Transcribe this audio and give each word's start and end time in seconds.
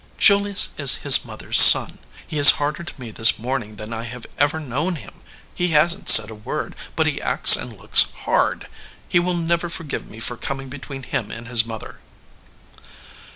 "Julius 0.17 0.69
is 0.79 0.95
his 1.05 1.23
mother 1.25 1.49
s 1.49 1.59
son. 1.59 1.99
He 2.25 2.39
is 2.39 2.57
harder 2.57 2.81
to 2.83 2.99
me 2.99 3.11
this 3.11 3.37
morning 3.37 3.75
than 3.75 3.93
I 3.93 4.05
have 4.05 4.25
ever 4.39 4.59
known 4.59 4.95
him. 4.95 5.21
He 5.53 5.67
hasn 5.67 6.05
t 6.05 6.11
said 6.11 6.31
a 6.31 6.33
word, 6.33 6.75
but 6.95 7.05
he 7.05 7.21
acts 7.21 7.55
and 7.55 7.77
looks 7.77 8.07
hard. 8.25 8.67
He 9.07 9.19
will 9.19 9.37
never 9.37 9.69
forgive 9.69 10.09
me 10.09 10.19
for 10.19 10.37
coming 10.37 10.69
between 10.69 11.03
him 11.03 11.29
and 11.29 11.47
his 11.47 11.65
mother." 11.67 11.99